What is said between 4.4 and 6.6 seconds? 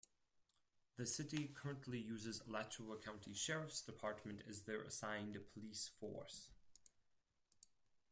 as their assigned police force.